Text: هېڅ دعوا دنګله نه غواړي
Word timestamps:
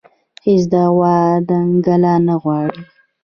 هېڅ 0.45 0.61
دعوا 0.73 1.17
دنګله 1.47 2.13
نه 2.27 2.35
غواړي 2.41 2.81